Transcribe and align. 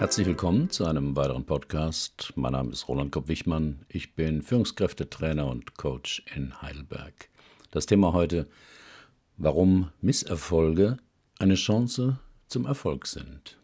Herzlich 0.00 0.26
willkommen 0.26 0.70
zu 0.70 0.86
einem 0.86 1.14
weiteren 1.14 1.44
Podcast. 1.44 2.32
Mein 2.34 2.52
Name 2.52 2.72
ist 2.72 2.88
Roland 2.88 3.12
Kopp-Wichmann. 3.12 3.84
Ich 3.90 4.14
bin 4.14 4.40
Führungskräftetrainer 4.40 5.46
und 5.46 5.76
Coach 5.76 6.22
in 6.34 6.62
Heidelberg. 6.62 7.28
Das 7.70 7.84
Thema 7.84 8.14
heute, 8.14 8.48
warum 9.36 9.90
Misserfolge 10.00 10.96
eine 11.38 11.54
Chance 11.54 12.18
zum 12.46 12.64
Erfolg 12.64 13.06
sind. 13.06 13.58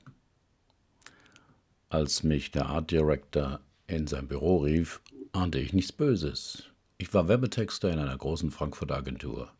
Als 1.88 2.22
mich 2.22 2.50
der 2.50 2.66
Art 2.66 2.90
Director 2.90 3.60
in 3.86 4.06
sein 4.06 4.28
Büro 4.28 4.58
rief, 4.58 5.00
ahnte 5.32 5.58
ich 5.58 5.72
nichts 5.72 5.92
Böses. 5.92 6.64
Ich 6.98 7.14
war 7.14 7.28
Werbetexter 7.28 7.90
in 7.90 7.98
einer 7.98 8.18
großen 8.18 8.50
Frankfurter 8.50 8.96
Agentur. 8.96 9.52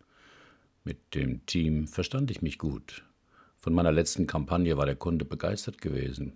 Mit 0.84 1.14
dem 1.14 1.46
Team 1.46 1.88
verstand 1.88 2.30
ich 2.30 2.42
mich 2.42 2.58
gut. 2.58 3.02
Von 3.56 3.72
meiner 3.72 3.92
letzten 3.92 4.26
Kampagne 4.26 4.76
war 4.76 4.84
der 4.84 4.96
Kunde 4.96 5.24
begeistert 5.24 5.80
gewesen. 5.80 6.34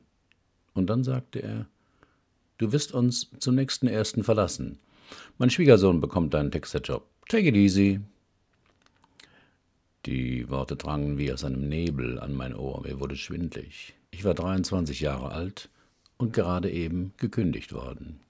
Und 0.75 0.89
dann 0.89 1.05
sagte 1.05 1.43
er, 1.43 1.67
du 2.59 2.73
wirst 2.73 2.93
uns 2.93 3.31
zum 3.39 3.55
nächsten 3.55 3.87
ersten 3.87 4.25
verlassen. 4.25 4.79
Mein 5.39 5.51
Schwiegersohn 5.51 6.01
bekommt 6.01 6.35
deinen 6.35 6.51
Texterjob. 6.51 7.07
Take 7.29 7.49
it 7.49 7.57
easy. 7.57 8.01
Die 10.07 10.49
Worte 10.49 10.77
drangen 10.77 11.19
wie 11.19 11.33
aus 11.33 11.45
einem 11.45 11.69
Nebel 11.69 12.19
an 12.19 12.35
mein 12.35 12.55
Ohr. 12.55 12.83
Mir 12.83 13.01
wurde 13.01 13.17
schwindlig. 13.17 13.95
Ich 14.11 14.25
war 14.25 14.35
23 14.35 15.01
Jahre 15.01 15.33
alt 15.33 15.69
und 16.17 16.33
gerade 16.33 16.71
eben 16.71 17.13
gekündigt 17.17 17.73
worden. 17.73 18.21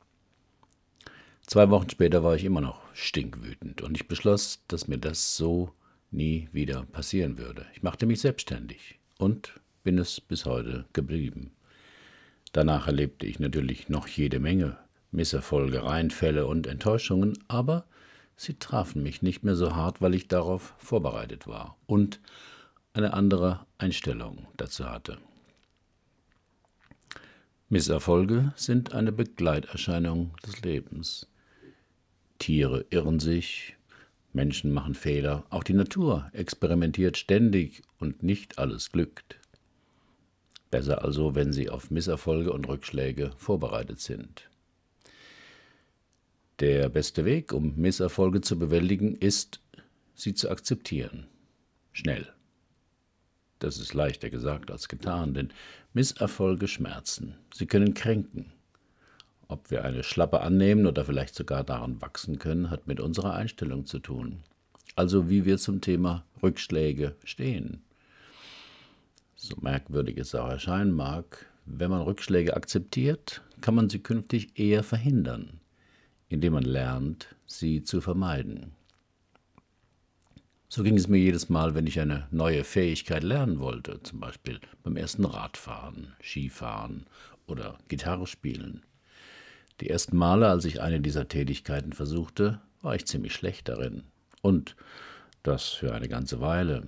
Zwei 1.47 1.69
Wochen 1.71 1.91
später 1.91 2.23
war 2.23 2.37
ich 2.37 2.45
immer 2.45 2.61
noch 2.61 2.81
stinkwütend 2.95 3.83
und 3.83 3.97
ich 3.97 4.07
beschloss, 4.07 4.63
dass 4.69 4.87
mir 4.87 4.99
das 4.99 5.37
so 5.37 5.73
nie 6.11 6.49
wieder 6.53 6.85
passieren 6.85 7.39
würde. 7.39 7.67
Ich 7.75 7.83
machte 7.83 8.07
mich 8.07 8.21
selbstständig 8.21 8.99
und 9.19 9.61
bin 9.83 9.99
es 9.99 10.21
bis 10.21 10.45
heute 10.45 10.85
geblieben. 10.93 11.51
Danach 12.53 12.87
erlebte 12.87 13.27
ich 13.27 13.39
natürlich 13.39 13.89
noch 13.89 14.09
jede 14.09 14.41
Menge 14.41 14.77
Misserfolge, 15.13 15.85
Reinfälle 15.85 16.47
und 16.47 16.67
Enttäuschungen, 16.67 17.39
aber 17.49 17.85
sie 18.37 18.55
trafen 18.55 19.03
mich 19.03 19.23
nicht 19.23 19.43
mehr 19.45 19.57
so 19.57 19.75
hart, 19.75 20.01
weil 20.01 20.15
ich 20.15 20.29
darauf 20.29 20.75
vorbereitet 20.79 21.47
war 21.47 21.77
und 21.87 22.21
eine 22.93 23.13
andere 23.13 23.67
Einstellung 23.79 24.47
dazu 24.57 24.87
hatte. 24.87 25.19
Misserfolge 27.69 28.53
sind 28.57 28.95
eine 28.95 29.13
Begleiterscheinung 29.13 30.35
des 30.45 30.63
Lebens. 30.63 31.29
Tiere 32.39 32.85
irren 32.91 33.21
sich, 33.21 33.77
Menschen 34.33 34.73
machen 34.73 34.95
Fehler, 34.95 35.45
auch 35.51 35.63
die 35.63 35.75
Natur 35.75 36.31
experimentiert 36.33 37.17
ständig 37.17 37.83
und 37.99 38.23
nicht 38.23 38.59
alles 38.59 38.91
glückt. 38.91 39.40
Besser 40.71 41.03
also, 41.05 41.35
wenn 41.35 41.53
Sie 41.53 41.69
auf 41.69 41.91
Misserfolge 41.91 42.53
und 42.53 42.69
Rückschläge 42.69 43.33
vorbereitet 43.37 44.01
sind. 44.01 44.49
Der 46.61 46.89
beste 46.89 47.25
Weg, 47.25 47.53
um 47.53 47.75
Misserfolge 47.77 48.41
zu 48.41 48.59
bewältigen, 48.59 49.17
ist, 49.17 49.61
sie 50.15 50.35
zu 50.35 50.51
akzeptieren. 50.51 51.27
Schnell. 51.93 52.29
Das 53.59 53.79
ist 53.79 53.95
leichter 53.95 54.31
gesagt 54.31 54.71
als 54.71 54.89
getan, 54.89 55.35
denn 55.35 55.53
Misserfolge 55.93 56.69
schmerzen. 56.69 57.37
Sie 57.53 57.67
können 57.67 57.95
kränken. 57.95 58.53
Ob 59.49 59.71
wir 59.71 59.85
eine 59.85 60.05
Schlappe 60.05 60.41
annehmen 60.41 60.87
oder 60.87 61.05
vielleicht 61.05 61.35
sogar 61.35 61.65
daran 61.65 62.01
wachsen 62.01 62.39
können, 62.39 62.71
hat 62.71 62.87
mit 62.87 63.01
unserer 63.01 63.35
Einstellung 63.35 63.87
zu 63.87 63.99
tun. 63.99 64.45
Also 64.95 65.29
wie 65.29 65.45
wir 65.45 65.59
zum 65.59 65.81
Thema 65.81 66.25
Rückschläge 66.43 67.17
stehen 67.25 67.83
so 69.41 69.57
merkwürdig 69.61 70.19
es 70.19 70.35
auch 70.35 70.49
erscheinen 70.49 70.93
mag, 70.93 71.47
wenn 71.65 71.91
man 71.91 72.03
Rückschläge 72.03 72.55
akzeptiert, 72.55 73.43
kann 73.63 73.75
man 73.75 73.89
sie 73.89 74.01
künftig 74.01 74.59
eher 74.59 74.83
verhindern, 74.83 75.61
indem 76.29 76.53
man 76.53 76.65
lernt, 76.65 77.35
sie 77.47 77.83
zu 77.83 78.01
vermeiden. 78.03 78.73
So 80.69 80.83
ging 80.83 80.97
es 80.97 81.09
mir 81.09 81.19
jedes 81.19 81.49
Mal, 81.49 81.75
wenn 81.75 81.87
ich 81.87 81.99
eine 82.01 82.29
neue 82.31 82.65
Fähigkeit 82.65 83.23
lernen 83.23 83.59
wollte, 83.61 84.03
zum 84.03 84.21
Beispiel 84.21 84.61
beim 84.83 84.97
ersten 84.97 85.25
Radfahren, 85.25 86.13
Skifahren 86.23 87.07
oder 87.47 87.79
Gitarre 87.89 88.27
spielen. 88.27 88.83
Die 89.81 89.89
ersten 89.89 90.17
Male, 90.17 90.49
als 90.49 90.67
ich 90.67 90.83
eine 90.83 91.01
dieser 91.01 91.29
Tätigkeiten 91.29 91.95
versuchte, 91.95 92.61
war 92.83 92.95
ich 92.95 93.07
ziemlich 93.07 93.33
schlecht 93.35 93.69
darin. 93.69 94.05
Und 94.43 94.77
das 95.43 95.71
für 95.71 95.95
eine 95.95 96.09
ganze 96.09 96.41
Weile. 96.41 96.87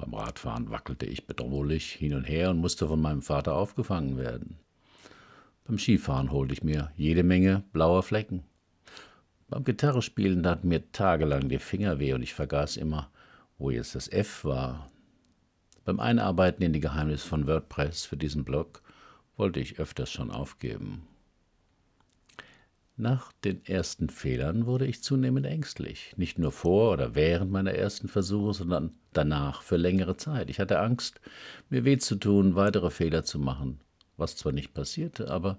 Beim 0.00 0.14
Radfahren 0.14 0.70
wackelte 0.70 1.04
ich 1.04 1.26
bedrohlich 1.26 1.92
hin 1.92 2.14
und 2.14 2.24
her 2.24 2.50
und 2.50 2.58
musste 2.58 2.88
von 2.88 3.02
meinem 3.02 3.20
Vater 3.20 3.54
aufgefangen 3.54 4.16
werden. 4.16 4.56
Beim 5.64 5.78
Skifahren 5.78 6.32
holte 6.32 6.54
ich 6.54 6.62
mir 6.62 6.90
jede 6.96 7.22
Menge 7.22 7.64
blauer 7.74 8.02
Flecken. 8.02 8.42
Beim 9.48 9.62
Gitarrespielen 9.62 10.42
taten 10.42 10.68
mir 10.68 10.90
tagelang 10.92 11.50
die 11.50 11.58
Finger 11.58 11.98
weh 11.98 12.14
und 12.14 12.22
ich 12.22 12.32
vergaß 12.32 12.78
immer, 12.78 13.10
wo 13.58 13.70
jetzt 13.70 13.94
das 13.94 14.08
F 14.08 14.44
war. 14.44 14.90
Beim 15.84 16.00
Einarbeiten 16.00 16.62
in 16.62 16.72
die 16.72 16.80
Geheimnisse 16.80 17.28
von 17.28 17.46
WordPress 17.46 18.06
für 18.06 18.16
diesen 18.16 18.44
Blog 18.44 18.80
wollte 19.36 19.60
ich 19.60 19.78
öfters 19.78 20.10
schon 20.10 20.30
aufgeben. 20.30 21.06
Nach 23.00 23.32
den 23.44 23.64
ersten 23.64 24.10
Fehlern 24.10 24.66
wurde 24.66 24.84
ich 24.84 25.02
zunehmend 25.02 25.46
ängstlich, 25.46 26.12
nicht 26.18 26.38
nur 26.38 26.52
vor 26.52 26.92
oder 26.92 27.14
während 27.14 27.50
meiner 27.50 27.72
ersten 27.72 28.08
Versuche, 28.08 28.52
sondern 28.52 28.92
danach 29.14 29.62
für 29.62 29.78
längere 29.78 30.18
Zeit. 30.18 30.50
Ich 30.50 30.60
hatte 30.60 30.80
Angst, 30.80 31.18
mir 31.70 31.86
weh 31.86 31.96
zu 31.96 32.16
tun, 32.16 32.56
weitere 32.56 32.90
Fehler 32.90 33.24
zu 33.24 33.38
machen, 33.38 33.80
was 34.18 34.36
zwar 34.36 34.52
nicht 34.52 34.74
passierte, 34.74 35.30
aber 35.30 35.58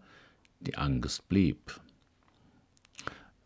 die 0.59 0.78
Angst 0.78 1.28
blieb. 1.30 1.81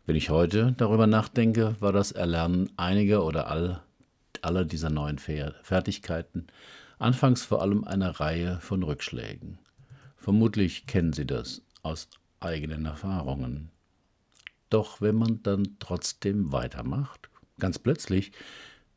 Wenn 0.04 0.16
ich 0.16 0.28
heute 0.28 0.74
darüber 0.76 1.06
nachdenke, 1.06 1.74
war 1.80 1.94
das 1.94 2.12
Erlernen 2.12 2.68
einiger 2.76 3.24
oder 3.24 3.48
all, 3.48 3.80
aller 4.42 4.66
dieser 4.66 4.90
neuen 4.90 5.16
Fertigkeiten 5.18 6.48
anfangs 6.98 7.46
vor 7.46 7.62
allem 7.62 7.84
eine 7.84 8.20
Reihe 8.20 8.58
von 8.60 8.82
Rückschlägen. 8.82 9.58
Vermutlich 10.18 10.86
kennen 10.86 11.14
Sie 11.14 11.24
das 11.24 11.62
aus 11.82 12.10
eigenen 12.40 12.84
Erfahrungen. 12.84 13.70
Doch 14.70 15.00
wenn 15.00 15.14
man 15.14 15.42
dann 15.42 15.76
trotzdem 15.78 16.52
weitermacht, 16.52 17.28
ganz 17.58 17.78
plötzlich 17.78 18.32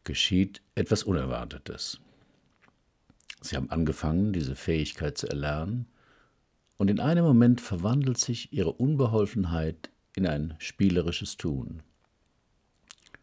geschieht 0.03 0.61
etwas 0.75 1.03
Unerwartetes. 1.03 1.99
Sie 3.41 3.55
haben 3.55 3.69
angefangen, 3.69 4.33
diese 4.33 4.55
Fähigkeit 4.55 5.17
zu 5.17 5.27
erlernen, 5.27 5.87
und 6.77 6.89
in 6.89 7.01
einem 7.01 7.25
Moment 7.25 7.59
verwandelt 7.59 8.17
sich 8.17 8.53
ihre 8.53 8.71
Unbeholfenheit 8.71 9.89
in 10.15 10.25
ein 10.25 10.55
spielerisches 10.59 11.35
Tun. 11.35 11.83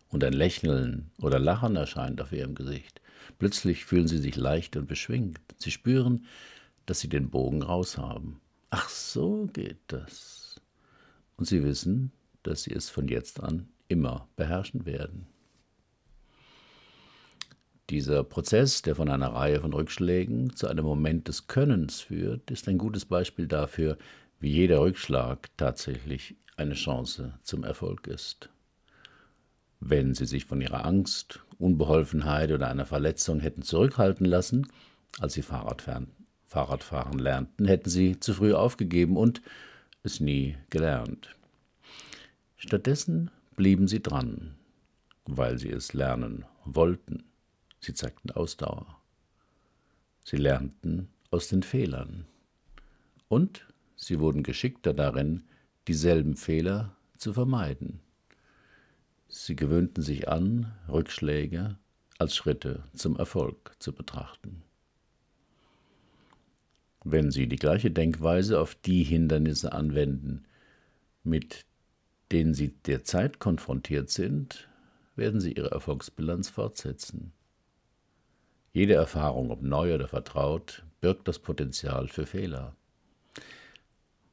Und 0.08 0.22
ein 0.24 0.34
Lächeln 0.34 1.10
oder 1.18 1.38
Lachen 1.38 1.74
erscheint 1.74 2.20
auf 2.20 2.32
ihrem 2.32 2.54
Gesicht. 2.54 3.00
Plötzlich 3.38 3.86
fühlen 3.86 4.08
sie 4.08 4.18
sich 4.18 4.36
leicht 4.36 4.76
und 4.76 4.86
beschwingt. 4.86 5.40
Sie 5.56 5.70
spüren, 5.70 6.26
dass 6.84 7.00
sie 7.00 7.08
den 7.08 7.30
Bogen 7.30 7.62
raus 7.62 7.96
haben. 7.98 8.40
Ach, 8.70 8.88
so 8.90 9.48
geht 9.52 9.80
das. 9.88 10.60
Und 11.36 11.46
sie 11.46 11.64
wissen, 11.64 12.12
dass 12.46 12.62
sie 12.62 12.72
es 12.72 12.88
von 12.88 13.08
jetzt 13.08 13.42
an 13.42 13.68
immer 13.88 14.28
beherrschen 14.36 14.86
werden. 14.86 15.26
Dieser 17.90 18.24
Prozess, 18.24 18.82
der 18.82 18.96
von 18.96 19.08
einer 19.08 19.28
Reihe 19.28 19.60
von 19.60 19.72
Rückschlägen 19.72 20.56
zu 20.56 20.66
einem 20.66 20.84
Moment 20.84 21.28
des 21.28 21.46
Könnens 21.46 22.00
führt, 22.00 22.50
ist 22.50 22.68
ein 22.68 22.78
gutes 22.78 23.04
Beispiel 23.04 23.46
dafür, 23.46 23.96
wie 24.40 24.50
jeder 24.50 24.80
Rückschlag 24.80 25.48
tatsächlich 25.56 26.34
eine 26.56 26.74
Chance 26.74 27.34
zum 27.44 27.62
Erfolg 27.62 28.08
ist. 28.08 28.50
Wenn 29.78 30.14
Sie 30.14 30.26
sich 30.26 30.46
von 30.46 30.60
Ihrer 30.60 30.84
Angst, 30.84 31.40
Unbeholfenheit 31.58 32.50
oder 32.50 32.68
einer 32.68 32.86
Verletzung 32.86 33.40
hätten 33.40 33.62
zurückhalten 33.62 34.26
lassen, 34.26 34.66
als 35.20 35.34
Sie 35.34 35.42
Fahrradfahren, 35.42 36.08
lernten, 37.18 37.66
hätten 37.66 37.88
Sie 37.88 38.18
zu 38.18 38.34
früh 38.34 38.52
aufgegeben 38.52 39.16
und 39.16 39.42
es 40.02 40.18
nie 40.18 40.56
gelernt. 40.70 41.36
Stattdessen 42.56 43.30
blieben 43.54 43.86
sie 43.86 44.02
dran, 44.02 44.56
weil 45.24 45.58
sie 45.58 45.70
es 45.70 45.92
lernen 45.92 46.44
wollten. 46.64 47.24
Sie 47.80 47.94
zeigten 47.94 48.30
Ausdauer. 48.30 49.00
Sie 50.24 50.36
lernten 50.36 51.08
aus 51.30 51.48
den 51.48 51.62
Fehlern. 51.62 52.26
Und 53.28 53.66
sie 53.94 54.20
wurden 54.20 54.42
geschickter 54.42 54.94
darin, 54.94 55.44
dieselben 55.86 56.36
Fehler 56.36 56.96
zu 57.18 57.32
vermeiden. 57.32 58.00
Sie 59.28 59.56
gewöhnten 59.56 60.02
sich 60.02 60.28
an, 60.28 60.72
Rückschläge 60.88 61.76
als 62.18 62.34
Schritte 62.34 62.82
zum 62.94 63.16
Erfolg 63.16 63.76
zu 63.78 63.92
betrachten. 63.92 64.62
Wenn 67.04 67.30
Sie 67.30 67.46
die 67.46 67.56
gleiche 67.56 67.90
Denkweise 67.90 68.60
auf 68.60 68.74
die 68.74 69.04
Hindernisse 69.04 69.72
anwenden, 69.72 70.44
mit 71.22 71.66
denen 72.32 72.54
sie 72.54 72.68
derzeit 72.86 73.38
konfrontiert 73.38 74.10
sind, 74.10 74.68
werden 75.14 75.40
sie 75.40 75.52
ihre 75.52 75.70
Erfolgsbilanz 75.70 76.48
fortsetzen. 76.48 77.32
Jede 78.72 78.94
Erfahrung, 78.94 79.50
ob 79.50 79.62
neu 79.62 79.94
oder 79.94 80.08
vertraut, 80.08 80.84
birgt 81.00 81.28
das 81.28 81.38
Potenzial 81.38 82.08
für 82.08 82.26
Fehler. 82.26 82.76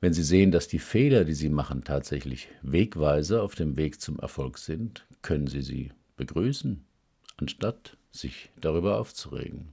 Wenn 0.02 0.12
Sie 0.12 0.24
sehen, 0.24 0.52
dass 0.52 0.68
die 0.68 0.80
Fehler, 0.80 1.24
die 1.24 1.34
Sie 1.34 1.48
machen, 1.48 1.86
tatsächlich 1.86 2.50
Wegweiser 2.62 3.42
auf 3.42 3.56
dem 3.56 3.78
Weg 3.78 4.02
zum 4.02 4.20
Erfolg 4.20 4.58
sind, 4.58 5.06
können 5.22 5.48
Sie 5.48 5.62
sie 5.62 5.94
begrüßen, 6.18 6.84
anstatt 7.38 7.96
sich 8.12 8.52
darüber 8.60 9.00
aufzuregen. 9.00 9.72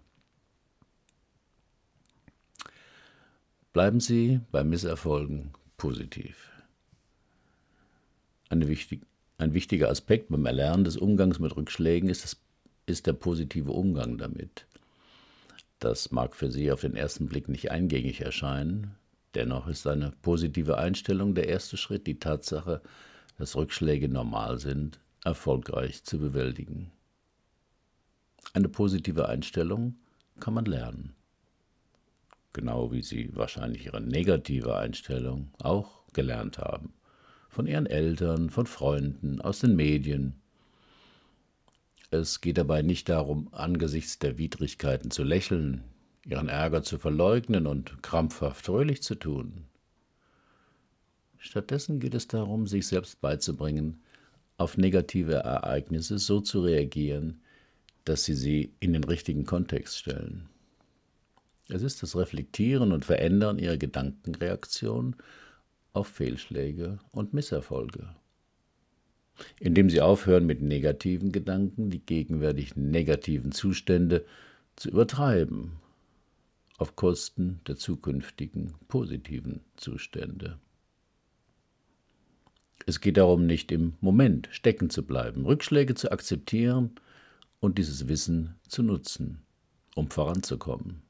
Bleiben 3.72 3.98
Sie 3.98 4.40
bei 4.52 4.62
Misserfolgen 4.62 5.50
positiv. 5.76 6.49
Wichtig, 8.50 9.02
ein 9.38 9.54
wichtiger 9.54 9.88
Aspekt 9.88 10.28
beim 10.28 10.44
Erlernen 10.44 10.84
des 10.84 10.96
Umgangs 10.96 11.38
mit 11.38 11.56
Rückschlägen 11.56 12.08
ist, 12.08 12.24
das, 12.24 12.36
ist 12.86 13.06
der 13.06 13.12
positive 13.12 13.70
Umgang 13.70 14.18
damit. 14.18 14.66
Das 15.78 16.10
mag 16.10 16.34
für 16.34 16.50
Sie 16.50 16.70
auf 16.70 16.80
den 16.80 16.96
ersten 16.96 17.26
Blick 17.26 17.48
nicht 17.48 17.70
eingängig 17.70 18.20
erscheinen, 18.20 18.96
dennoch 19.34 19.68
ist 19.68 19.86
eine 19.86 20.12
positive 20.22 20.78
Einstellung 20.78 21.34
der 21.34 21.48
erste 21.48 21.76
Schritt, 21.76 22.06
die 22.06 22.18
Tatsache, 22.18 22.82
dass 23.38 23.56
Rückschläge 23.56 24.08
normal 24.08 24.58
sind, 24.58 24.98
erfolgreich 25.24 26.04
zu 26.04 26.18
bewältigen. 26.18 26.90
Eine 28.52 28.68
positive 28.68 29.28
Einstellung 29.28 29.94
kann 30.40 30.54
man 30.54 30.64
lernen 30.64 31.14
genau 32.52 32.92
wie 32.92 33.02
sie 33.02 33.30
wahrscheinlich 33.34 33.86
ihre 33.86 34.00
negative 34.00 34.76
Einstellung 34.76 35.52
auch 35.62 36.02
gelernt 36.12 36.58
haben. 36.58 36.92
Von 37.50 37.66
ihren 37.66 37.86
Eltern, 37.86 38.48
von 38.48 38.66
Freunden, 38.66 39.40
aus 39.40 39.58
den 39.58 39.74
Medien. 39.74 40.40
Es 42.12 42.40
geht 42.40 42.58
dabei 42.58 42.82
nicht 42.82 43.08
darum, 43.08 43.48
angesichts 43.52 44.20
der 44.20 44.38
Widrigkeiten 44.38 45.10
zu 45.10 45.24
lächeln, 45.24 45.82
ihren 46.24 46.48
Ärger 46.48 46.82
zu 46.82 46.96
verleugnen 46.96 47.66
und 47.66 48.02
krampfhaft 48.04 48.64
fröhlich 48.66 49.02
zu 49.02 49.16
tun. 49.16 49.64
Stattdessen 51.38 51.98
geht 51.98 52.14
es 52.14 52.28
darum, 52.28 52.68
sich 52.68 52.86
selbst 52.86 53.20
beizubringen, 53.20 54.00
auf 54.56 54.76
negative 54.76 55.34
Ereignisse 55.34 56.18
so 56.18 56.40
zu 56.40 56.62
reagieren, 56.62 57.40
dass 58.04 58.24
sie 58.24 58.34
sie 58.34 58.74
in 58.78 58.92
den 58.92 59.04
richtigen 59.04 59.44
Kontext 59.44 59.98
stellen. 59.98 60.48
Es 61.68 61.82
ist 61.82 62.02
das 62.02 62.16
Reflektieren 62.16 62.92
und 62.92 63.04
Verändern 63.04 63.58
ihrer 63.58 63.76
Gedankenreaktion 63.76 65.16
auf 65.92 66.08
Fehlschläge 66.08 66.98
und 67.12 67.34
Misserfolge. 67.34 68.14
Indem 69.58 69.88
sie 69.88 70.00
aufhören, 70.00 70.46
mit 70.46 70.60
negativen 70.60 71.32
Gedanken 71.32 71.90
die 71.90 72.04
gegenwärtigen 72.04 72.90
negativen 72.90 73.52
Zustände 73.52 74.24
zu 74.76 74.90
übertreiben, 74.90 75.72
auf 76.78 76.96
Kosten 76.96 77.60
der 77.66 77.76
zukünftigen 77.76 78.74
positiven 78.88 79.60
Zustände. 79.76 80.58
Es 82.86 83.00
geht 83.00 83.18
darum, 83.18 83.46
nicht 83.46 83.70
im 83.72 83.94
Moment 84.00 84.48
stecken 84.50 84.88
zu 84.88 85.04
bleiben, 85.04 85.44
Rückschläge 85.44 85.94
zu 85.94 86.10
akzeptieren 86.10 86.92
und 87.60 87.76
dieses 87.78 88.08
Wissen 88.08 88.54
zu 88.66 88.82
nutzen, 88.82 89.42
um 89.94 90.10
voranzukommen. 90.10 91.02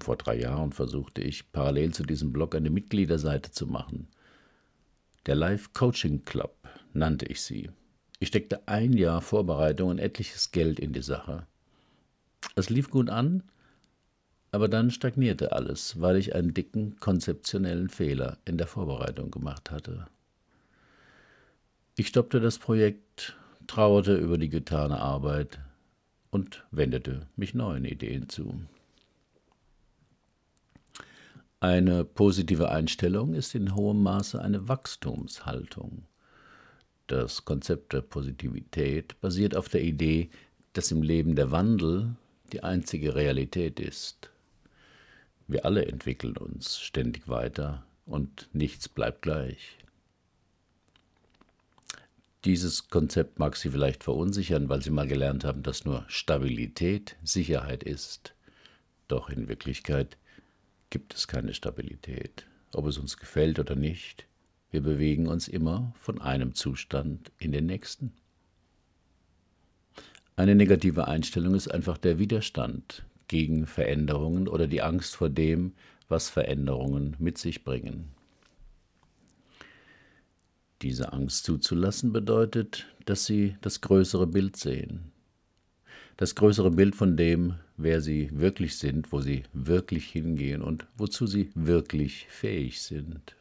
Vor 0.00 0.16
drei 0.16 0.38
Jahren 0.38 0.72
versuchte 0.72 1.20
ich, 1.20 1.50
parallel 1.52 1.92
zu 1.92 2.02
diesem 2.02 2.32
Blog 2.32 2.54
eine 2.54 2.70
Mitgliederseite 2.70 3.50
zu 3.50 3.66
machen. 3.66 4.08
Der 5.26 5.34
Live 5.34 5.72
Coaching 5.72 6.24
Club 6.24 6.56
nannte 6.92 7.26
ich 7.26 7.42
sie. 7.42 7.70
Ich 8.20 8.28
steckte 8.28 8.66
ein 8.66 8.92
Jahr 8.92 9.20
Vorbereitung 9.20 9.90
und 9.90 9.98
etliches 9.98 10.50
Geld 10.50 10.80
in 10.80 10.92
die 10.92 11.02
Sache. 11.02 11.46
Es 12.54 12.70
lief 12.70 12.90
gut 12.90 13.10
an, 13.10 13.42
aber 14.50 14.68
dann 14.68 14.90
stagnierte 14.90 15.52
alles, 15.52 16.00
weil 16.00 16.16
ich 16.16 16.34
einen 16.34 16.54
dicken 16.54 16.96
konzeptionellen 16.98 17.88
Fehler 17.88 18.38
in 18.44 18.56
der 18.56 18.66
Vorbereitung 18.66 19.30
gemacht 19.30 19.70
hatte. 19.70 20.06
Ich 21.96 22.08
stoppte 22.08 22.40
das 22.40 22.58
Projekt, 22.58 23.36
trauerte 23.66 24.16
über 24.16 24.38
die 24.38 24.48
getane 24.48 24.98
Arbeit 24.98 25.60
und 26.30 26.64
wendete 26.70 27.26
mich 27.36 27.54
neuen 27.54 27.84
Ideen 27.84 28.28
zu. 28.28 28.62
Eine 31.60 32.04
positive 32.04 32.70
Einstellung 32.70 33.34
ist 33.34 33.56
in 33.56 33.74
hohem 33.74 34.04
Maße 34.04 34.40
eine 34.40 34.68
Wachstumshaltung. 34.68 36.04
Das 37.08 37.44
Konzept 37.44 37.92
der 37.94 38.02
Positivität 38.02 39.20
basiert 39.20 39.56
auf 39.56 39.68
der 39.68 39.82
Idee, 39.82 40.30
dass 40.74 40.92
im 40.92 41.02
Leben 41.02 41.34
der 41.34 41.50
Wandel 41.50 42.14
die 42.52 42.62
einzige 42.62 43.16
Realität 43.16 43.80
ist. 43.80 44.30
Wir 45.48 45.64
alle 45.64 45.86
entwickeln 45.86 46.36
uns 46.36 46.78
ständig 46.78 47.28
weiter 47.28 47.84
und 48.06 48.48
nichts 48.52 48.88
bleibt 48.88 49.22
gleich. 49.22 49.78
Dieses 52.44 52.88
Konzept 52.88 53.40
mag 53.40 53.56
Sie 53.56 53.70
vielleicht 53.70 54.04
verunsichern, 54.04 54.68
weil 54.68 54.80
Sie 54.80 54.90
mal 54.90 55.08
gelernt 55.08 55.42
haben, 55.42 55.64
dass 55.64 55.84
nur 55.84 56.04
Stabilität 56.06 57.16
Sicherheit 57.24 57.82
ist. 57.82 58.34
Doch 59.08 59.28
in 59.28 59.48
Wirklichkeit 59.48 60.16
gibt 60.90 61.14
es 61.14 61.28
keine 61.28 61.54
Stabilität, 61.54 62.46
ob 62.72 62.86
es 62.86 62.98
uns 62.98 63.16
gefällt 63.16 63.58
oder 63.58 63.74
nicht. 63.74 64.26
Wir 64.70 64.82
bewegen 64.82 65.26
uns 65.26 65.48
immer 65.48 65.94
von 65.98 66.20
einem 66.20 66.54
Zustand 66.54 67.32
in 67.38 67.52
den 67.52 67.66
nächsten. 67.66 68.12
Eine 70.36 70.54
negative 70.54 71.08
Einstellung 71.08 71.54
ist 71.54 71.68
einfach 71.68 71.98
der 71.98 72.18
Widerstand 72.18 73.04
gegen 73.26 73.66
Veränderungen 73.66 74.46
oder 74.48 74.66
die 74.66 74.82
Angst 74.82 75.16
vor 75.16 75.28
dem, 75.28 75.72
was 76.08 76.30
Veränderungen 76.30 77.16
mit 77.18 77.38
sich 77.38 77.64
bringen. 77.64 78.10
Diese 80.82 81.12
Angst 81.12 81.44
zuzulassen 81.44 82.12
bedeutet, 82.12 82.86
dass 83.04 83.26
sie 83.26 83.56
das 83.62 83.80
größere 83.80 84.26
Bild 84.26 84.56
sehen, 84.56 85.10
das 86.16 86.34
größere 86.34 86.70
Bild 86.70 86.94
von 86.94 87.16
dem, 87.16 87.56
wer 87.78 88.00
sie 88.00 88.28
wirklich 88.32 88.76
sind, 88.76 89.12
wo 89.12 89.20
sie 89.20 89.44
wirklich 89.52 90.10
hingehen 90.10 90.62
und 90.62 90.86
wozu 90.96 91.26
sie 91.26 91.50
wirklich 91.54 92.26
fähig 92.28 92.82
sind. 92.82 93.36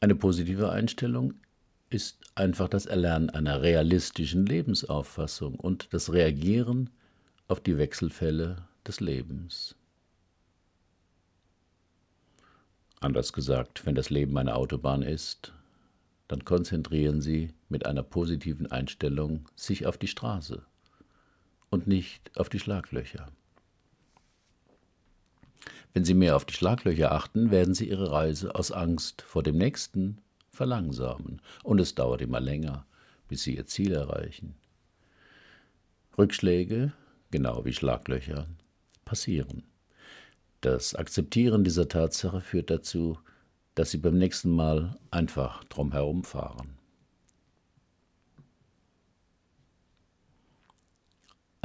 Eine 0.00 0.14
positive 0.14 0.70
Einstellung 0.70 1.34
ist 1.90 2.18
einfach 2.34 2.68
das 2.68 2.86
Erlernen 2.86 3.30
einer 3.30 3.62
realistischen 3.62 4.46
Lebensauffassung 4.46 5.56
und 5.56 5.92
das 5.92 6.12
Reagieren 6.12 6.90
auf 7.48 7.60
die 7.60 7.78
Wechselfälle 7.78 8.64
des 8.86 9.00
Lebens. 9.00 9.74
Anders 13.00 13.32
gesagt, 13.32 13.84
wenn 13.86 13.94
das 13.94 14.10
Leben 14.10 14.36
eine 14.38 14.54
Autobahn 14.54 15.02
ist, 15.02 15.52
dann 16.28 16.44
konzentrieren 16.44 17.20
Sie 17.20 17.50
mit 17.68 17.86
einer 17.86 18.02
positiven 18.02 18.70
Einstellung 18.70 19.48
sich 19.54 19.86
auf 19.86 19.98
die 19.98 20.08
Straße 20.08 20.64
und 21.70 21.86
nicht 21.86 22.36
auf 22.38 22.48
die 22.48 22.58
Schlaglöcher. 22.58 23.30
Wenn 25.94 26.04
Sie 26.04 26.14
mehr 26.14 26.36
auf 26.36 26.44
die 26.44 26.54
Schlaglöcher 26.54 27.12
achten, 27.12 27.50
werden 27.50 27.74
Sie 27.74 27.88
Ihre 27.88 28.10
Reise 28.10 28.54
aus 28.54 28.70
Angst 28.70 29.22
vor 29.22 29.42
dem 29.42 29.56
Nächsten 29.56 30.18
verlangsamen 30.50 31.40
und 31.62 31.80
es 31.80 31.94
dauert 31.94 32.20
immer 32.20 32.40
länger, 32.40 32.86
bis 33.28 33.42
Sie 33.42 33.56
Ihr 33.56 33.66
Ziel 33.66 33.92
erreichen. 33.92 34.56
Rückschläge, 36.18 36.92
genau 37.30 37.64
wie 37.64 37.72
Schlaglöcher, 37.72 38.46
passieren. 39.04 39.64
Das 40.60 40.94
Akzeptieren 40.94 41.64
dieser 41.64 41.88
Tatsache 41.88 42.40
führt 42.40 42.70
dazu, 42.70 43.18
dass 43.74 43.90
Sie 43.90 43.98
beim 43.98 44.18
nächsten 44.18 44.50
Mal 44.50 44.98
einfach 45.10 45.64
drum 45.64 45.92
herum 45.92 46.24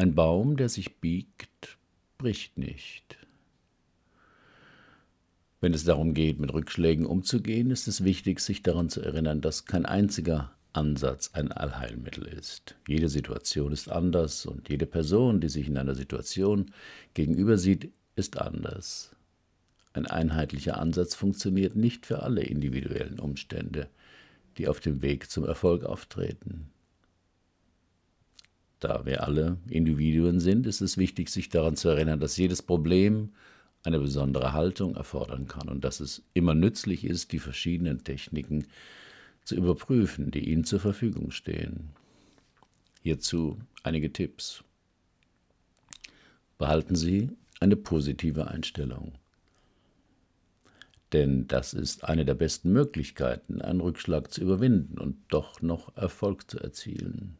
Ein 0.02 0.16
Baum, 0.16 0.58
der 0.58 0.68
sich 0.68 0.96
biegt, 0.96 1.78
bricht 2.18 2.58
nicht. 2.58 3.18
Wenn 5.60 5.76
es 5.76 5.84
darum 5.84 6.16
geht, 6.16 6.40
mit 6.40 6.52
Rückschlägen 6.52 7.06
umzugehen, 7.06 7.70
ist 7.70 7.88
es 7.88 8.04
wichtig, 8.04 8.40
sich 8.40 8.64
daran 8.64 8.90
zu 8.90 9.02
erinnern, 9.02 9.42
dass 9.42 9.66
kein 9.66 9.86
einziger 9.86 10.56
Ansatz 10.74 11.30
ein 11.34 11.52
Allheilmittel 11.52 12.26
ist. 12.26 12.74
Jede 12.88 13.10
Situation 13.10 13.72
ist 13.72 13.92
anders 13.92 14.48
und 14.48 14.70
jede 14.70 14.88
Person, 14.88 15.40
die 15.40 15.50
sich 15.50 15.68
in 15.68 15.78
einer 15.78 15.94
Situation 15.94 16.72
gegenüber 17.14 17.60
sieht, 17.60 17.92
ist 18.16 18.40
anders. 18.40 19.16
Ein 19.94 20.08
einheitlicher 20.08 20.80
Ansatz 20.80 21.14
funktioniert 21.14 21.76
nicht 21.76 22.08
für 22.08 22.24
alle 22.24 22.42
individuellen 22.42 23.20
Umstände, 23.20 23.88
die 24.58 24.68
auf 24.68 24.80
dem 24.80 25.04
Weg 25.04 25.30
zum 25.30 25.46
Erfolg 25.46 25.84
auftreten. 25.84 26.72
Da 28.82 29.06
wir 29.06 29.24
alle 29.24 29.58
Individuen 29.70 30.40
sind, 30.40 30.66
ist 30.66 30.82
es 30.82 30.98
wichtig, 30.98 31.30
sich 31.30 31.50
daran 31.50 31.76
zu 31.76 31.90
erinnern, 31.90 32.20
dass 32.20 32.36
jedes 32.36 32.64
Problem 32.64 33.30
eine 33.84 34.00
besondere 34.00 34.54
Haltung 34.54 34.96
erfordern 34.96 35.48
kann 35.48 35.70
und 35.70 35.84
dass 35.84 36.00
es 36.00 36.24
immer 36.34 36.56
nützlich 36.56 37.06
ist, 37.06 37.32
die 37.32 37.38
verschiedenen 37.38 38.04
Techniken 38.04 38.66
zu 39.44 39.56
überprüfen, 39.56 40.32
die 40.32 40.50
Ihnen 40.50 40.64
zur 40.64 40.80
Verfügung 40.80 41.30
stehen. 41.30 41.90
Hierzu 43.04 43.60
einige 43.84 44.12
Tipps. 44.12 44.64
behalten 46.58 46.96
Sie 46.96 47.30
eine 47.60 47.76
positive 47.76 48.48
Einstellung. 48.48 49.14
Denn 51.14 51.48
das 51.48 51.76
ist 51.76 52.04
eine 52.04 52.26
der 52.26 52.36
besten 52.36 52.72
Möglichkeiten, 52.72 53.62
einen 53.62 53.82
Rückschlag 53.82 54.32
zu 54.32 54.42
überwinden 54.42 54.98
und 54.98 55.18
doch 55.28 55.62
noch 55.62 55.96
Erfolg 55.96 56.50
zu 56.50 56.60
erzielen. 56.60 57.38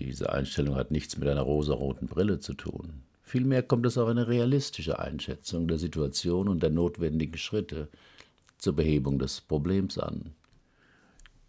Diese 0.00 0.32
Einstellung 0.32 0.76
hat 0.76 0.90
nichts 0.90 1.18
mit 1.18 1.28
einer 1.28 1.42
rosaroten 1.42 2.08
Brille 2.08 2.40
zu 2.40 2.54
tun. 2.54 3.02
Vielmehr 3.22 3.62
kommt 3.62 3.84
es 3.84 3.98
auf 3.98 4.08
eine 4.08 4.28
realistische 4.28 4.98
Einschätzung 4.98 5.68
der 5.68 5.78
Situation 5.78 6.48
und 6.48 6.62
der 6.62 6.70
notwendigen 6.70 7.36
Schritte 7.36 7.88
zur 8.56 8.74
Behebung 8.74 9.18
des 9.18 9.42
Problems 9.42 9.98
an. 9.98 10.32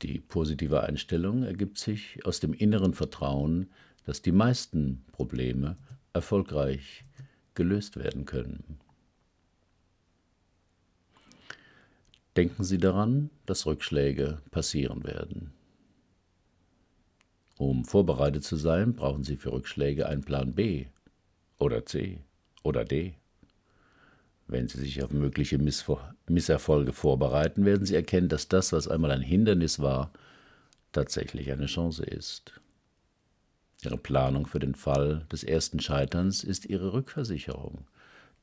Die 0.02 0.20
positive 0.20 0.84
Einstellung 0.84 1.44
ergibt 1.44 1.78
sich 1.78 2.26
aus 2.26 2.42
dem 2.42 2.54
inneren 2.54 2.94
Vertrauen, 2.94 3.70
dass 4.06 4.22
die 4.22 4.34
meisten 4.34 5.06
Probleme 5.14 5.78
erfolgreich 6.12 7.06
gelöst 7.56 7.96
werden 7.96 8.26
können. 8.26 8.80
Denken 12.36 12.66
Sie 12.66 12.78
daran, 12.80 13.30
dass 13.46 13.66
Rückschläge 13.66 14.40
passieren 14.52 15.06
werden. 15.06 15.54
Um 17.62 17.86
vorbereitet 17.86 18.44
zu 18.44 18.56
sein, 18.56 18.96
brauchen 18.96 19.24
Sie 19.24 19.38
für 19.38 19.52
Rückschläge 19.52 20.10
einen 20.10 20.24
Plan 20.24 20.56
B 20.56 20.88
oder 21.60 21.86
C 21.86 22.22
oder 22.64 22.86
D. 22.86 23.14
Wenn 24.48 24.68
Sie 24.68 24.80
sich 24.80 25.04
auf 25.04 25.12
mögliche 25.12 25.60
Misserfolge 26.28 26.92
vorbereiten, 26.92 27.64
werden 27.64 27.86
Sie 27.86 27.94
erkennen, 27.94 28.30
dass 28.30 28.48
das, 28.48 28.74
was 28.74 28.88
einmal 28.88 29.12
ein 29.12 29.22
Hindernis 29.22 29.78
war, 29.78 30.12
tatsächlich 30.92 31.52
eine 31.52 31.68
Chance 31.68 32.04
ist. 32.04 32.60
Ihre 33.84 34.00
Planung 34.00 34.48
für 34.48 34.58
den 34.58 34.74
Fall 34.74 35.28
des 35.32 35.44
ersten 35.44 35.80
Scheiterns 35.80 36.44
ist 36.44 36.66
Ihre 36.66 36.94
Rückversicherung, 36.94 37.86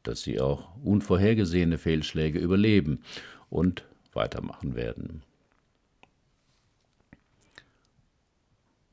dass 0.05 0.23
Sie 0.23 0.41
auch 0.41 0.77
unvorhergesehene 0.85 1.79
Fehlschläge 1.79 2.39
überleben 2.39 3.03
und 3.51 3.83
weitermachen 4.13 4.77
werden. 4.77 5.25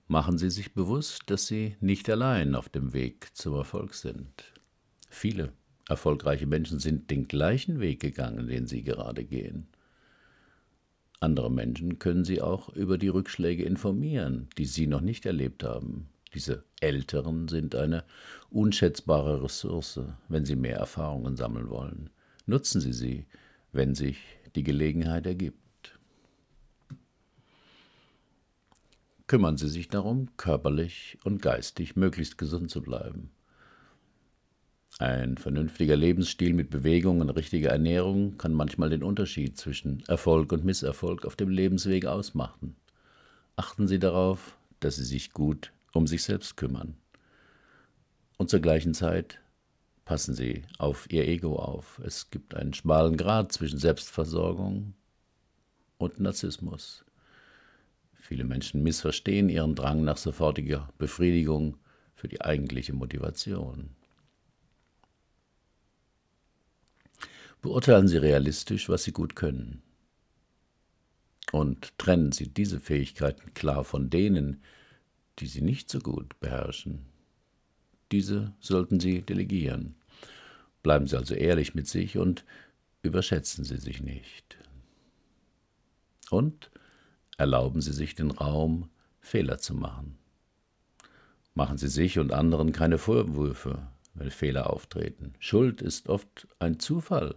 Machen 0.08 0.38
Sie 0.38 0.50
sich 0.50 0.74
bewusst, 0.74 1.24
dass 1.28 1.48
Sie 1.48 1.76
nicht 1.80 2.10
allein 2.10 2.54
auf 2.56 2.70
dem 2.70 2.94
Weg 2.94 3.36
zum 3.36 3.56
Erfolg 3.56 3.96
sind. 3.96 4.54
Viele 5.10 5.52
Erfolgreiche 5.88 6.48
Menschen 6.48 6.80
sind 6.80 7.12
den 7.12 7.28
gleichen 7.28 7.80
Weg 7.80 8.00
gegangen, 8.00 8.48
den 8.48 8.66
Sie 8.66 8.84
gerade 8.84 9.24
gehen. 9.24 9.68
Andere 11.20 11.52
Menschen 11.52 12.00
können 12.00 12.26
Sie 12.26 12.42
auch 12.42 12.70
über 12.70 12.98
die 12.98 13.08
Rückschläge 13.08 13.64
informieren, 13.64 14.48
die 14.58 14.66
Sie 14.66 14.88
noch 14.88 15.02
nicht 15.02 15.26
erlebt 15.26 15.64
haben. 15.64 16.10
Diese 16.34 16.64
Älteren 16.82 17.48
sind 17.48 17.76
eine 17.76 18.04
unschätzbare 18.50 19.44
Ressource, 19.44 20.02
wenn 20.28 20.46
Sie 20.46 20.56
mehr 20.56 20.78
Erfahrungen 20.78 21.36
sammeln 21.36 21.70
wollen. 21.70 22.10
Nutzen 22.46 22.82
Sie 22.82 22.94
sie, 22.94 23.26
wenn 23.72 23.96
sich 23.96 24.18
die 24.56 24.64
Gelegenheit 24.64 25.26
ergibt. 25.26 25.65
Kümmern 29.28 29.58
Sie 29.58 29.70
sich 29.70 29.88
darum, 29.88 30.30
körperlich 30.38 31.18
und 31.24 31.42
geistig 31.42 31.96
möglichst 31.96 32.38
gesund 32.38 32.70
zu 32.70 32.82
bleiben. 32.82 33.32
Ein 35.00 35.38
vernünftiger 35.38 35.96
Lebensstil 35.96 36.54
mit 36.54 36.70
Bewegung 36.70 37.20
und 37.22 37.30
richtiger 37.32 37.72
Ernährung 37.72 38.38
kann 38.38 38.54
manchmal 38.54 38.90
den 38.90 39.04
Unterschied 39.04 39.58
zwischen 39.58 40.04
Erfolg 40.08 40.52
und 40.54 40.64
Misserfolg 40.64 41.26
auf 41.26 41.36
dem 41.36 41.50
Lebensweg 41.50 42.06
ausmachen. 42.06 42.76
Achten 43.56 43.88
Sie 43.88 44.00
darauf, 44.00 44.58
dass 44.80 44.98
Sie 44.98 45.04
sich 45.04 45.32
gut 45.34 45.74
um 45.92 46.08
sich 46.08 46.24
selbst 46.24 46.56
kümmern. 46.56 46.96
Und 48.38 48.50
zur 48.50 48.60
gleichen 48.60 48.94
Zeit 48.94 49.40
passen 50.06 50.36
Sie 50.36 50.62
auf 50.78 51.12
Ihr 51.12 51.28
Ego 51.28 51.58
auf. 51.58 52.00
Es 52.06 52.30
gibt 52.30 52.54
einen 52.54 52.74
schmalen 52.74 53.18
Grad 53.18 53.52
zwischen 53.52 53.80
Selbstversorgung 53.80 54.94
und 55.98 56.20
Narzissmus. 56.20 57.04
Viele 58.28 58.44
Menschen 58.44 58.82
missverstehen 58.82 59.50
ihren 59.50 59.76
Drang 59.76 60.04
nach 60.04 60.18
sofortiger 60.18 60.90
Befriedigung 60.98 61.78
für 62.16 62.28
die 62.28 62.42
eigentliche 62.42 62.92
Motivation. 62.92 63.92
Beurteilen 67.62 68.08
Sie 68.08 68.18
realistisch, 68.18 68.90
was 68.90 69.04
Sie 69.04 69.12
gut 69.12 69.36
können. 69.36 69.84
Und 71.52 71.96
trennen 72.00 72.32
Sie 72.32 72.48
diese 72.48 72.80
Fähigkeiten 72.80 73.54
klar 73.54 73.84
von 73.84 74.10
denen, 74.10 74.64
die 75.38 75.46
Sie 75.46 75.62
nicht 75.62 75.92
so 75.92 76.00
gut 76.00 76.40
beherrschen. 76.40 77.06
Diese 78.12 78.56
sollten 78.60 79.00
Sie 79.00 79.22
delegieren. 79.22 79.94
Bleiben 80.82 81.06
Sie 81.06 81.16
also 81.16 81.36
ehrlich 81.36 81.76
mit 81.76 81.88
sich 81.88 82.18
und 82.18 82.44
überschätzen 83.04 83.66
Sie 83.66 83.78
sich 83.78 84.02
nicht. 84.02 84.58
Und 86.32 86.72
erlauben 87.38 87.82
Sie 87.82 87.94
sich 87.94 88.16
den 88.16 88.32
Raum, 88.32 88.90
Fehler 89.20 89.58
zu 89.58 89.74
machen. 89.74 90.18
Machen 91.54 91.78
Sie 91.78 91.88
sich 91.88 92.20
und 92.20 92.32
anderen 92.32 92.72
keine 92.72 92.98
Vorwürfe, 92.98 93.88
wenn 94.14 94.30
Fehler 94.30 94.70
auftreten. 94.70 95.34
Schuld 95.40 95.82
ist 95.82 96.10
oft 96.10 96.48
ein 96.60 96.80
Zufall 96.80 97.36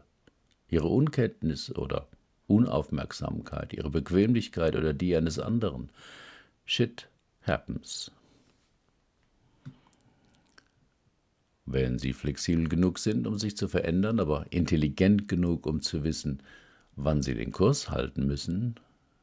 ihre 0.68 0.88
Unkenntnis 0.88 1.74
oder 1.74 2.08
Unaufmerksamkeit, 2.46 3.72
ihre 3.72 3.90
Bequemlichkeit 3.90 4.76
oder 4.76 4.92
die 4.92 5.16
eines 5.16 5.38
anderen. 5.38 5.90
Shit 6.64 7.08
happens. 7.42 8.10
Wenn 11.64 11.98
Sie 11.98 12.12
flexibel 12.14 12.68
genug 12.68 12.98
sind, 12.98 13.26
um 13.26 13.38
sich 13.38 13.56
zu 13.56 13.68
verändern, 13.68 14.20
aber 14.20 14.46
intelligent 14.50 15.28
genug, 15.28 15.66
um 15.66 15.80
zu 15.82 16.02
wissen, 16.02 16.42
wann 16.96 17.22
Sie 17.22 17.34
den 17.34 17.52
Kurs 17.52 17.90
halten 17.90 18.26
müssen, 18.26 18.76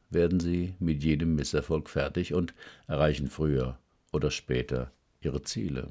werden 0.09 0.39
Sie 0.39 0.75
mit 0.79 1.03
jedem 1.03 1.35
Misserfolg 1.35 1.89
fertig 1.89 2.33
und 2.33 2.53
erreichen 2.87 3.29
früher 3.29 3.77
oder 4.11 4.31
später 4.31 4.91
Ihre 5.21 5.41
Ziele. 5.41 5.89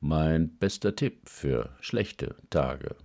Mein 0.00 0.56
bester 0.56 0.96
Tipp 0.96 1.28
für 1.28 1.76
schlechte 1.80 2.34
Tage. 2.48 2.96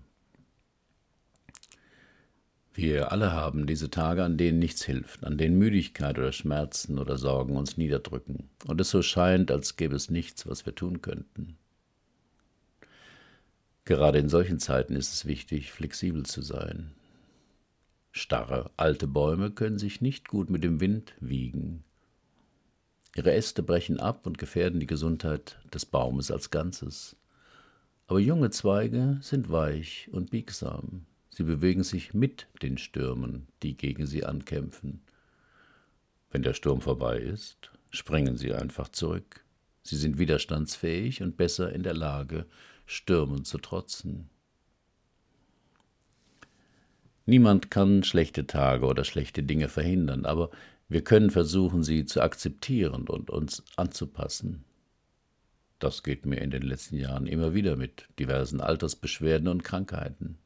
Wir 2.74 3.12
alle 3.14 3.32
haben 3.32 3.68
diese 3.68 3.90
Tage, 3.90 4.24
an 4.24 4.38
denen 4.38 4.60
nichts 4.60 4.84
hilft, 4.84 5.24
an 5.24 5.38
denen 5.38 5.58
Müdigkeit 5.58 6.18
oder 6.18 6.34
Schmerzen 6.34 7.00
oder 7.00 7.18
Sorgen 7.18 7.56
uns 7.56 7.78
niederdrücken 7.78 8.50
und 8.66 8.82
es 8.82 8.90
so 8.90 9.02
scheint, 9.02 9.50
als 9.50 9.78
gäbe 9.78 9.96
es 9.96 10.10
nichts, 10.10 10.46
was 10.46 10.66
wir 10.66 10.76
tun 10.76 11.02
könnten. 11.02 11.58
Gerade 13.86 14.20
in 14.20 14.30
solchen 14.30 14.60
Zeiten 14.60 14.96
ist 14.96 15.14
es 15.14 15.26
wichtig, 15.26 15.72
flexibel 15.72 16.26
zu 16.26 16.42
sein. 16.42 16.92
Starre, 18.18 18.72
alte 18.78 19.08
Bäume 19.08 19.52
können 19.52 19.78
sich 19.78 20.02
nicht 20.02 20.28
gut 20.28 20.50
mit 20.50 20.64
dem 20.64 20.80
Wind 20.80 21.14
wiegen, 21.20 21.84
Ihre 23.16 23.34
Äste 23.34 23.64
brechen 23.64 24.00
ab 24.00 24.28
und 24.28 24.38
gefährden 24.38 24.82
die 24.82 24.88
Gesundheit 24.88 25.58
des 25.74 25.86
Baumes 25.86 26.32
als 26.32 26.50
Ganzes. 26.50 27.16
Aber 28.08 28.20
junge 28.20 28.50
Zweige 28.50 29.18
sind 29.22 29.50
weich 29.50 30.10
und 30.12 30.32
biegsam. 30.32 31.06
Sie 31.30 31.44
bewegen 31.44 31.84
sich 31.84 32.14
mit 32.14 32.48
den 32.62 32.78
Stürmen, 32.78 33.48
die 33.64 33.78
gegen 33.78 34.06
sie 34.06 34.26
ankämpfen. 34.26 35.02
Wenn 36.30 36.44
der 36.44 36.54
Sturm 36.54 36.82
vorbei 36.82 37.20
ist, 37.20 37.72
springen 37.90 38.36
sie 38.36 38.54
einfach 38.54 38.90
zurück. 38.90 39.46
Sie 39.82 39.96
sind 39.96 40.18
widerstandsfähig 40.18 41.24
und 41.24 41.38
besser 41.38 41.72
in 41.72 41.84
der 41.84 41.94
Lage, 41.94 42.46
Stürmen 42.86 43.46
zu 43.46 43.60
trotzen. 43.60 44.30
Niemand 47.26 47.72
kann 47.72 48.04
schlechte 48.04 48.46
Tage 48.46 48.86
oder 48.86 49.04
schlechte 49.04 49.42
Dinge 49.42 49.68
verhindern, 49.68 50.26
aber 50.26 50.52
wir 50.88 51.04
können 51.04 51.32
versuchen, 51.32 51.84
sie 51.84 52.06
zu 52.06 52.22
akzeptieren 52.22 53.08
und 53.08 53.32
uns 53.32 53.64
anzupassen. 53.76 54.64
Das 55.80 56.04
geht 56.04 56.26
mir 56.26 56.38
in 56.38 56.52
den 56.52 56.62
letzten 56.62 56.98
Jahren 56.98 57.26
immer 57.26 57.54
wieder 57.54 57.76
mit 57.76 58.08
diversen 58.20 58.62
Altersbeschwerden 58.62 59.48
und 59.48 59.64
Krankheiten. 59.64 60.38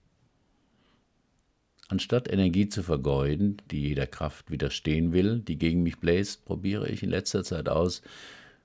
Anstatt 1.90 2.32
Energie 2.32 2.70
zu 2.70 2.84
vergeuden, 2.84 3.62
die 3.72 3.82
jeder 3.82 4.08
Kraft 4.08 4.52
widerstehen 4.52 5.12
will, 5.12 5.40
die 5.40 5.58
gegen 5.58 5.84
mich 5.84 5.98
bläst, 5.98 6.46
probiere 6.46 6.88
ich 6.88 7.04
in 7.04 7.10
letzter 7.10 7.44
Zeit 7.44 7.68
aus, 7.68 8.02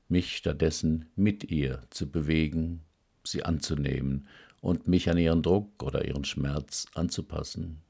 mich 0.09 0.37
stattdessen 0.37 1.07
mit 1.17 1.51
ihr 1.51 1.83
zu 1.91 2.09
bewegen, 2.11 2.83
sie 3.25 3.43
anzunehmen 3.43 4.29
und 4.61 4.87
mich 4.87 5.11
an 5.11 5.19
ihren 5.19 5.43
Druck 5.43 5.83
oder 5.83 6.05
ihren 6.05 6.25
Schmerz 6.25 6.87
anzupassen. 6.95 7.81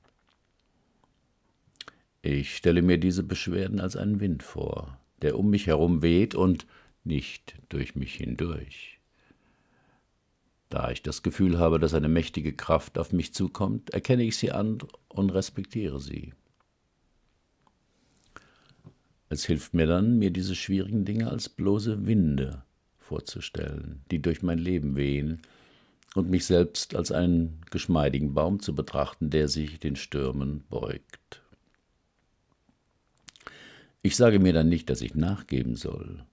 Ich 2.27 2.57
stelle 2.57 2.81
mir 2.81 2.97
diese 2.97 3.23
Beschwerden 3.23 3.81
als 3.81 3.97
einen 3.97 4.19
Wind 4.19 4.43
vor, 4.43 4.99
der 5.21 5.39
um 5.39 5.51
mich 5.51 5.67
herum 5.67 6.01
weht 6.01 6.35
und 6.35 6.67
nicht 7.05 7.55
durch 7.69 7.97
mich 7.97 8.15
hindurch. 8.15 8.99
Da 10.71 10.91
ich 10.91 11.03
das 11.03 11.23
Gefühl 11.23 11.59
habe, 11.59 11.79
dass 11.79 11.93
eine 11.93 12.09
mächtige 12.09 12.55
Kraft 12.55 12.97
auf 12.97 13.13
mich 13.13 13.35
zukommt, 13.35 13.91
erkenne 13.91 14.23
ich 14.23 14.39
sie 14.39 14.53
an 14.53 14.79
und 15.09 15.35
respektiere 15.35 16.01
sie. 16.01 16.33
Es 19.29 19.45
hilft 19.45 19.75
mir 19.75 19.87
dann, 19.87 20.19
mir 20.19 20.31
diese 20.31 20.55
schwierigen 20.55 21.05
Dinge 21.05 21.29
als 21.29 21.51
bloße 21.51 22.07
Winde 22.07 22.63
vorzustellen, 22.97 24.01
die 24.11 24.23
durch 24.23 24.43
mein 24.43 24.59
Leben 24.59 24.97
wehen, 24.97 25.43
und 26.15 26.31
mich 26.31 26.47
selbst 26.47 26.95
als 26.95 27.13
einen 27.13 27.61
geschmeidigen 27.71 28.33
Baum 28.33 28.61
zu 28.61 28.75
betrachten, 28.75 29.29
der 29.29 29.49
sich 29.49 29.79
den 29.79 29.97
Stürmen 29.97 30.65
beugt. 30.71 31.24
Ich 34.07 34.17
sage 34.17 34.39
mir 34.39 34.53
dann 34.53 34.69
nicht, 34.69 34.91
dass 34.91 35.01
ich 35.01 35.15
nachgeben 35.15 35.77
soll. 35.77 36.27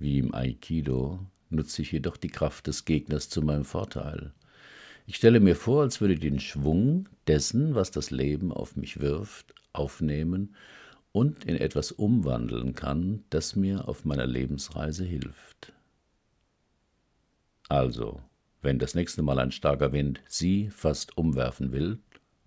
Wie 0.00 0.18
im 0.18 0.34
Aikido 0.34 1.20
nutze 1.48 1.82
ich 1.82 1.92
jedoch 1.92 2.16
die 2.16 2.28
Kraft 2.28 2.66
des 2.66 2.86
Gegners 2.86 3.28
zu 3.28 3.40
meinem 3.40 3.64
Vorteil. 3.64 4.32
Ich 5.06 5.14
stelle 5.14 5.38
mir 5.38 5.54
vor, 5.54 5.82
als 5.82 6.00
würde 6.00 6.14
ich 6.14 6.20
den 6.20 6.40
Schwung 6.40 7.08
dessen, 7.28 7.76
was 7.76 7.92
das 7.92 8.10
Leben 8.10 8.50
auf 8.50 8.74
mich 8.74 8.98
wirft, 8.98 9.54
aufnehmen 9.72 10.56
und 11.12 11.44
in 11.44 11.54
etwas 11.54 11.92
umwandeln 11.92 12.74
kann, 12.74 13.22
das 13.30 13.54
mir 13.54 13.86
auf 13.86 14.04
meiner 14.04 14.26
Lebensreise 14.26 15.04
hilft. 15.04 15.72
Also, 17.68 18.20
wenn 18.60 18.80
das 18.80 18.96
nächste 18.96 19.22
Mal 19.22 19.38
ein 19.38 19.52
starker 19.52 19.92
Wind 19.92 20.20
Sie 20.26 20.68
fast 20.70 21.16
umwerfen 21.16 21.70
will, 21.70 22.00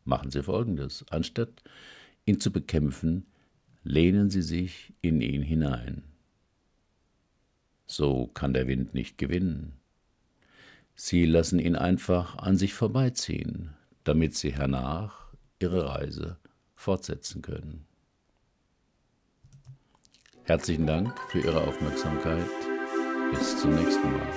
machen 0.03 0.29
Sie 0.29 0.43
Folgendes. 0.43 1.05
Anstatt 1.09 1.63
ihn 2.25 2.41
zu 2.41 2.51
bekämpfen, 2.51 3.27
lehnen 3.83 4.29
Sie 4.29 4.41
sich 4.41 4.93
in 5.01 5.21
ihn 5.21 5.41
hinein. 5.41 6.03
So 7.87 8.27
kann 8.27 8.53
der 8.53 8.67
Wind 8.67 8.93
nicht 8.93 9.17
gewinnen. 9.17 9.73
Sie 10.95 11.25
lassen 11.25 11.59
ihn 11.59 11.75
einfach 11.75 12.37
an 12.37 12.57
sich 12.57 12.73
vorbeiziehen, 12.73 13.73
damit 14.03 14.35
Sie 14.35 14.53
hernach 14.53 15.33
Ihre 15.59 15.89
Reise 15.89 16.37
fortsetzen 16.75 17.41
können. 17.41 17.85
Herzlichen 20.43 20.87
Dank 20.87 21.17
für 21.29 21.39
Ihre 21.39 21.61
Aufmerksamkeit. 21.61 22.47
Bis 23.31 23.59
zum 23.61 23.75
nächsten 23.75 24.11
Mal. 24.11 24.27